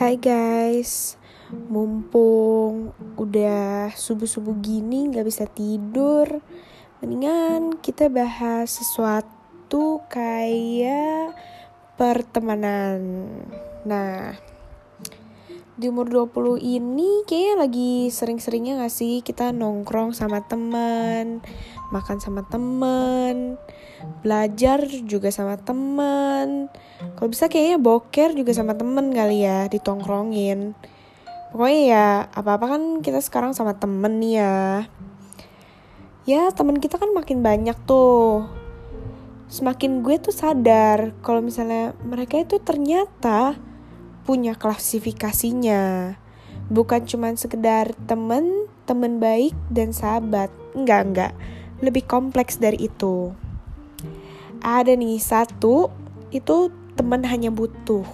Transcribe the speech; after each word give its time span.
Hai 0.00 0.16
guys, 0.16 1.20
mumpung 1.68 2.96
udah 3.20 3.92
subuh-subuh 3.92 4.56
gini 4.64 5.12
gak 5.12 5.28
bisa 5.28 5.44
tidur, 5.44 6.40
mendingan 7.04 7.76
kita 7.84 8.08
bahas 8.08 8.80
sesuatu 8.80 10.00
kayak 10.08 11.36
pertemanan. 12.00 13.28
Nah, 13.84 14.40
di 15.80 15.88
umur 15.88 16.28
20 16.28 16.60
ini 16.60 17.24
kayaknya 17.24 17.54
lagi 17.56 18.12
sering-seringnya 18.12 18.84
gak 18.84 18.92
sih 18.92 19.24
kita 19.24 19.48
nongkrong 19.48 20.12
sama 20.12 20.44
teman, 20.44 21.40
makan 21.88 22.20
sama 22.20 22.44
teman, 22.44 23.56
belajar 24.20 24.84
juga 25.08 25.32
sama 25.32 25.56
teman. 25.56 26.68
Kalau 27.16 27.28
bisa 27.32 27.48
kayaknya 27.48 27.80
boker 27.80 28.36
juga 28.36 28.52
sama 28.52 28.76
temen 28.76 29.08
kali 29.08 29.48
ya, 29.48 29.72
ditongkrongin. 29.72 30.76
Pokoknya 31.48 31.80
ya 31.88 32.06
apa-apa 32.28 32.76
kan 32.76 32.82
kita 33.00 33.24
sekarang 33.24 33.56
sama 33.56 33.72
temen 33.80 34.20
nih 34.20 34.36
ya. 34.36 34.60
Ya 36.28 36.52
temen 36.52 36.76
kita 36.76 37.00
kan 37.00 37.08
makin 37.16 37.40
banyak 37.40 37.80
tuh. 37.88 38.44
Semakin 39.48 40.04
gue 40.04 40.20
tuh 40.20 40.36
sadar 40.36 41.16
kalau 41.24 41.40
misalnya 41.40 41.96
mereka 42.04 42.36
itu 42.36 42.60
ternyata 42.60 43.69
punya 44.30 44.54
klasifikasinya. 44.54 46.14
Bukan 46.70 47.02
cuma 47.10 47.34
sekedar 47.34 47.90
temen, 48.06 48.70
temen 48.86 49.18
baik, 49.18 49.58
dan 49.74 49.90
sahabat. 49.90 50.54
Enggak, 50.78 51.02
enggak. 51.02 51.32
Lebih 51.82 52.06
kompleks 52.06 52.62
dari 52.62 52.86
itu 52.86 53.34
ada 54.60 54.92
nih 54.92 55.16
satu 55.16 55.88
itu 56.30 56.68
teman 56.94 57.24
hanya 57.24 57.48
butuh 57.48 58.04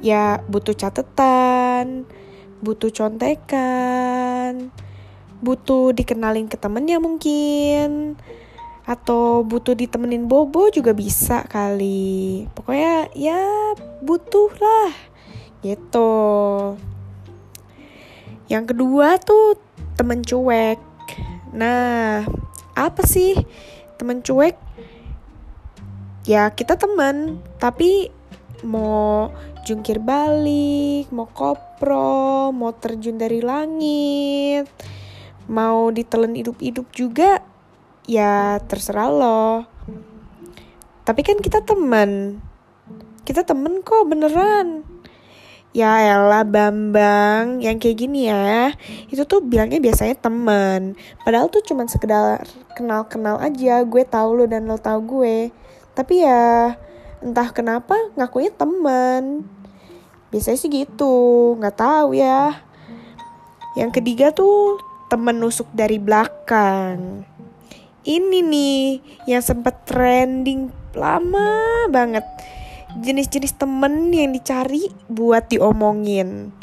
ya 0.00 0.40
butuh 0.48 0.72
catatan 0.72 2.08
butuh 2.64 2.90
contekan 2.90 4.72
butuh 5.44 5.94
dikenalin 5.94 6.50
ke 6.50 6.56
temennya 6.58 6.98
mungkin 6.98 8.18
atau 8.88 9.44
butuh 9.44 9.76
ditemenin 9.76 10.24
bobo 10.24 10.72
juga 10.72 10.96
bisa 10.96 11.44
kali 11.44 12.48
pokoknya 12.56 13.12
ya 13.12 13.76
butuh 14.08 14.48
lah 14.56 14.92
gitu. 15.60 16.12
Yang 18.48 18.64
kedua 18.72 19.20
tuh 19.20 19.60
temen 20.00 20.24
cuek. 20.24 20.80
Nah 21.52 22.24
apa 22.72 23.02
sih 23.04 23.36
temen 24.00 24.24
cuek? 24.24 24.56
Ya 26.24 26.48
kita 26.48 26.80
teman 26.80 27.44
tapi 27.60 28.08
mau 28.64 29.28
jungkir 29.68 30.00
balik 30.00 31.12
mau 31.12 31.28
kopro 31.28 32.48
mau 32.56 32.72
terjun 32.72 33.20
dari 33.20 33.38
langit 33.44 34.64
mau 35.44 35.92
ditelan 35.92 36.32
hidup-hidup 36.32 36.88
juga 36.96 37.44
ya 38.08 38.56
terserah 38.64 39.12
lo. 39.12 39.68
Tapi 41.04 41.20
kan 41.20 41.40
kita 41.40 41.60
teman 41.64 42.40
kita 43.28 43.44
temen 43.44 43.84
kok 43.84 44.08
beneran. 44.08 44.88
Ya 45.76 46.00
elah 46.00 46.48
Bambang 46.48 47.60
yang 47.60 47.76
kayak 47.76 48.00
gini 48.00 48.32
ya. 48.32 48.72
Itu 49.12 49.28
tuh 49.28 49.44
bilangnya 49.44 49.84
biasanya 49.84 50.16
temen. 50.16 50.96
Padahal 51.28 51.52
tuh 51.52 51.60
cuman 51.60 51.92
sekedar 51.92 52.48
kenal-kenal 52.72 53.36
aja. 53.36 53.84
Gue 53.84 54.08
tahu 54.08 54.32
lo 54.32 54.44
dan 54.48 54.64
lo 54.64 54.80
tahu 54.80 55.20
gue. 55.20 55.52
Tapi 55.92 56.24
ya 56.24 56.72
entah 57.20 57.52
kenapa 57.52 58.00
ngakunya 58.16 58.48
temen. 58.48 59.44
Biasanya 60.32 60.56
sih 60.56 60.72
gitu. 60.72 61.52
Nggak 61.60 61.84
tahu 61.84 62.16
ya. 62.16 62.64
Yang 63.76 64.00
ketiga 64.00 64.32
tuh 64.32 64.80
temen 65.12 65.36
nusuk 65.36 65.68
dari 65.76 66.00
belakang. 66.00 67.28
Ini 68.08 68.40
nih 68.40 69.04
yang 69.28 69.44
sempat 69.44 69.84
trending 69.84 70.72
lama 70.96 71.84
banget 71.92 72.24
jenis-jenis 72.96 73.52
temen 73.58 74.08
yang 74.14 74.32
dicari 74.32 74.88
buat 75.12 75.52
diomongin 75.52 76.54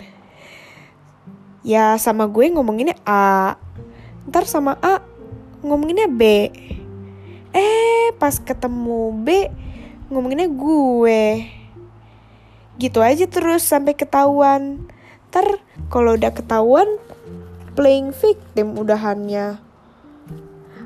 ya 1.61 1.97
sama 2.01 2.25
gue 2.25 2.49
ngomonginnya 2.49 2.97
A 3.05 3.57
ntar 4.29 4.49
sama 4.49 4.77
A 4.81 5.01
ngomonginnya 5.61 6.09
B 6.09 6.49
Eh, 7.55 8.11
pas 8.19 8.35
ketemu 8.35 9.15
B, 9.15 9.47
ngomonginnya 10.11 10.51
gue. 10.51 11.47
Gitu 12.75 12.99
aja 12.99 13.23
terus 13.31 13.63
sampai 13.63 13.95
ketahuan. 13.95 14.91
Ntar 15.31 15.63
kalau 15.87 16.19
udah 16.19 16.35
ketahuan, 16.35 16.99
playing 17.79 18.11
victim 18.11 18.75
udahannya. 18.75 19.55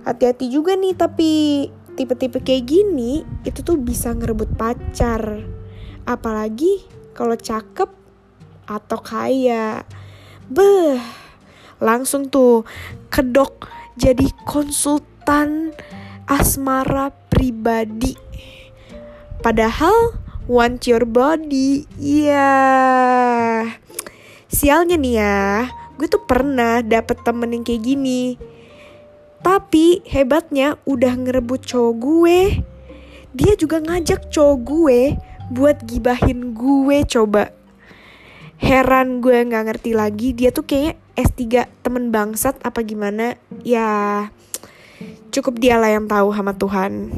Hati-hati 0.06 0.54
juga 0.54 0.78
nih 0.78 0.94
tapi 0.94 1.32
tipe-tipe 2.00 2.40
kayak 2.40 2.64
gini 2.64 3.28
itu 3.44 3.60
tuh 3.60 3.76
bisa 3.76 4.16
ngerebut 4.16 4.56
pacar. 4.56 5.44
Apalagi 6.08 6.88
kalau 7.12 7.36
cakep 7.36 7.92
atau 8.64 9.00
kaya. 9.04 9.84
Beh, 10.48 10.96
langsung 11.84 12.32
tuh 12.32 12.64
kedok 13.12 13.68
jadi 14.00 14.32
konsultan 14.48 15.76
asmara 16.24 17.12
pribadi. 17.28 18.16
Padahal 19.44 20.16
want 20.48 20.88
your 20.88 21.04
body. 21.04 21.84
Iya. 22.00 22.32
Yeah. 22.32 23.60
Sialnya 24.50 24.98
nih 24.98 25.14
ya, 25.22 25.70
gue 26.00 26.10
tuh 26.10 26.26
pernah 26.26 26.82
dapet 26.82 27.22
temen 27.22 27.54
yang 27.54 27.62
kayak 27.62 27.86
gini. 27.86 28.34
Tapi 29.40 30.04
hebatnya 30.04 30.76
udah 30.84 31.14
ngerebut 31.16 31.64
cowok 31.64 31.94
gue. 31.96 32.40
Dia 33.32 33.54
juga 33.56 33.80
ngajak 33.80 34.28
cowok 34.34 34.58
gue 34.64 35.02
buat 35.50 35.78
gibahin 35.88 36.52
gue 36.54 36.98
coba. 37.08 37.56
Heran 38.60 39.24
gue 39.24 39.48
gak 39.48 39.66
ngerti 39.72 39.96
lagi 39.96 40.36
dia 40.36 40.52
tuh 40.52 40.68
kayaknya 40.68 41.00
S3 41.16 41.44
temen 41.80 42.12
bangsat 42.12 42.60
apa 42.60 42.84
gimana. 42.84 43.40
Ya 43.64 44.28
cukup 45.32 45.62
dialah 45.64 45.96
yang 45.96 46.06
tahu 46.12 46.36
sama 46.36 46.52
Tuhan. 46.52 47.12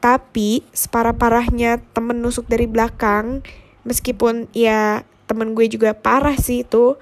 Tapi 0.00 0.64
separah-parahnya 0.70 1.82
temen 1.92 2.22
nusuk 2.22 2.46
dari 2.46 2.64
belakang, 2.70 3.42
meskipun 3.82 4.46
ya 4.54 5.02
temen 5.26 5.52
gue 5.52 5.66
juga 5.66 5.92
parah 5.98 6.38
sih 6.38 6.62
itu, 6.62 6.94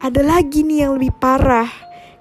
ada 0.00 0.22
lagi 0.24 0.64
nih 0.64 0.88
yang 0.88 0.96
lebih 0.96 1.12
parah. 1.20 1.68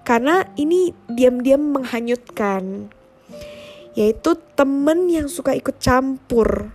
Karena 0.07 0.47
ini 0.56 0.95
diam-diam 1.12 1.75
menghanyutkan. 1.75 2.88
Yaitu 3.91 4.40
temen 4.56 5.12
yang 5.12 5.28
suka 5.28 5.51
ikut 5.51 5.84
campur. 5.84 6.72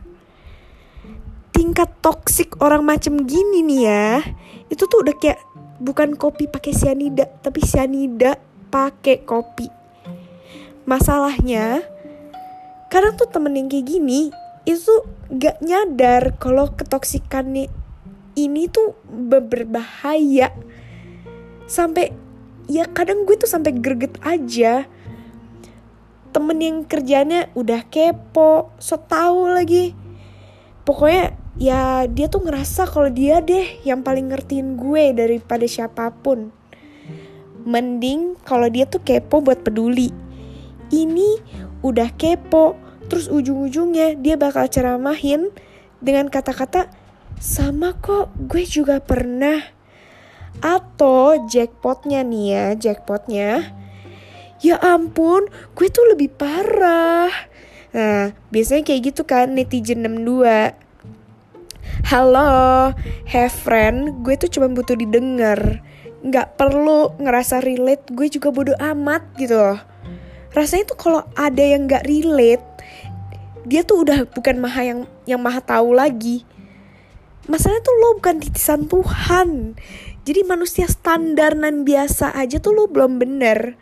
Tingkat 1.56 1.96
toksik 2.04 2.60
orang 2.60 2.84
macem 2.84 3.24
gini 3.24 3.64
nih 3.64 3.80
ya, 3.88 4.08
itu 4.68 4.84
tuh 4.84 5.00
udah 5.00 5.16
kayak 5.16 5.40
bukan 5.80 6.18
kopi 6.20 6.44
pakai 6.44 6.76
sianida, 6.76 7.24
tapi 7.40 7.64
sianida 7.64 8.36
pakai 8.68 9.24
kopi 9.24 9.82
masalahnya 10.82 11.86
kadang 12.90 13.14
tuh 13.14 13.30
temen 13.30 13.54
yang 13.54 13.68
kayak 13.70 13.86
gini 13.86 14.34
itu 14.66 14.94
gak 15.30 15.62
nyadar 15.62 16.38
kalau 16.38 16.70
ketoksikannya 16.74 17.70
ini 18.38 18.62
tuh 18.70 18.94
berbahaya 19.06 20.50
sampai 21.66 22.14
ya 22.70 22.86
kadang 22.90 23.24
gue 23.26 23.34
tuh 23.38 23.50
sampai 23.50 23.74
greget 23.74 24.18
aja. 24.22 24.86
Temen 26.32 26.58
yang 26.58 26.78
kerjanya 26.88 27.52
udah 27.52 27.84
kepo 27.86 28.72
so 28.80 28.96
tau 28.96 29.52
lagi. 29.52 29.92
Pokoknya 30.82 31.36
ya 31.60 32.08
dia 32.08 32.26
tuh 32.26 32.42
ngerasa 32.42 32.88
kalau 32.88 33.12
dia 33.12 33.44
deh 33.44 33.84
yang 33.86 34.00
paling 34.00 34.32
ngertiin 34.32 34.80
gue 34.80 35.12
daripada 35.12 35.68
siapa 35.68 36.10
pun. 36.10 36.50
Mending 37.62 38.40
kalau 38.42 38.66
dia 38.66 38.88
tuh 38.88 39.04
kepo 39.04 39.44
buat 39.44 39.60
peduli. 39.60 40.10
Ini 40.92 41.30
udah 41.84 42.10
kepo 42.16 42.78
terus 43.12 43.28
ujung-ujungnya 43.28 44.16
dia 44.16 44.40
bakal 44.40 44.64
ceramahin 44.72 45.52
dengan 46.00 46.32
kata-kata 46.32 46.88
sama 47.42 47.92
kok 47.98 48.32
gue 48.38 48.64
juga 48.64 49.02
pernah 49.02 49.81
atau 50.60 51.48
jackpotnya 51.48 52.20
nih 52.26 52.44
ya 52.52 52.66
jackpotnya. 52.76 53.72
Ya 54.62 54.76
ampun 54.78 55.48
gue 55.74 55.88
tuh 55.88 56.06
lebih 56.12 56.34
parah. 56.34 57.32
Nah 57.94 58.36
biasanya 58.52 58.82
kayak 58.84 59.14
gitu 59.14 59.22
kan 59.24 59.54
netizen 59.56 60.04
62 60.04 60.76
halo 62.08 62.92
have 63.30 63.54
friend 63.54 64.22
gue 64.26 64.34
tuh 64.36 64.50
cuma 64.52 64.68
butuh 64.68 64.98
didengar. 64.98 65.80
Nggak 66.22 66.60
perlu 66.60 67.16
ngerasa 67.18 67.64
relate 67.64 68.10
gue 68.12 68.28
juga 68.28 68.52
bodoh 68.52 68.78
amat 68.78 69.22
gitu. 69.38 69.56
Loh 69.56 69.80
rasanya 70.52 70.92
tuh 70.92 70.98
kalau 71.00 71.20
ada 71.32 71.64
yang 71.64 71.88
nggak 71.88 72.04
relate 72.04 72.64
dia 73.64 73.80
tuh 73.86 74.04
udah 74.04 74.28
bukan 74.28 74.60
maha 74.60 74.82
yang 74.84 75.00
yang 75.24 75.40
maha 75.40 75.64
tahu 75.64 75.96
lagi 75.96 76.44
masalahnya 77.50 77.82
tuh 77.82 77.96
lo 77.98 78.08
bukan 78.18 78.36
titisan 78.38 78.86
Tuhan. 78.86 79.78
Jadi 80.22 80.40
manusia 80.46 80.86
standar 80.86 81.58
dan 81.58 81.82
biasa 81.82 82.30
aja 82.38 82.62
tuh 82.62 82.74
lo 82.74 82.84
belum 82.86 83.18
bener. 83.18 83.74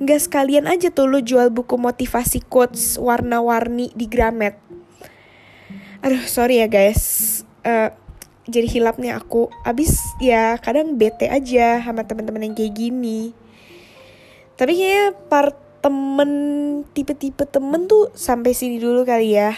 Nggak 0.00 0.28
sekalian 0.28 0.64
aja 0.68 0.88
tuh 0.88 1.08
lo 1.08 1.20
jual 1.20 1.52
buku 1.52 1.76
motivasi 1.76 2.44
quotes 2.48 2.96
warna-warni 2.96 3.92
di 3.92 4.08
Gramet. 4.08 4.56
Aduh 6.00 6.24
sorry 6.24 6.64
ya 6.64 6.68
guys. 6.68 7.44
Uh, 7.60 7.92
jadi 8.48 8.68
hilap 8.70 8.96
nih 8.96 9.12
aku. 9.12 9.52
Abis 9.66 10.00
ya 10.22 10.56
kadang 10.62 10.96
bete 10.96 11.28
aja 11.28 11.82
sama 11.84 12.08
teman-teman 12.08 12.48
yang 12.48 12.54
kayak 12.56 12.72
gini. 12.72 13.36
Tapi 14.56 14.72
kayaknya 14.72 15.12
part 15.28 15.56
temen 15.84 16.30
tipe-tipe 16.96 17.44
temen 17.46 17.86
tuh 17.86 18.10
sampai 18.16 18.56
sini 18.56 18.80
dulu 18.80 19.06
kali 19.06 19.38
ya 19.38 19.54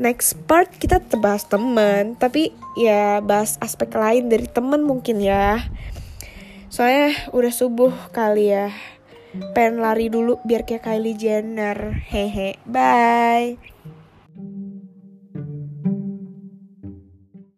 next 0.00 0.40
part 0.48 0.72
kita 0.80 1.04
terbahas 1.04 1.44
temen. 1.44 2.16
Tapi 2.16 2.56
ya 2.80 3.20
bahas 3.20 3.60
aspek 3.60 3.92
lain 3.92 4.32
dari 4.32 4.48
temen 4.48 4.80
mungkin 4.80 5.20
ya. 5.20 5.60
Soalnya 6.72 7.12
udah 7.36 7.52
subuh 7.52 7.92
kali 8.10 8.56
ya. 8.56 8.72
Pengen 9.54 9.84
lari 9.84 10.08
dulu 10.08 10.40
biar 10.42 10.64
kayak 10.64 10.88
Kylie 10.88 11.14
Jenner. 11.14 12.00
Hehe 12.08 12.56
bye 12.64 13.60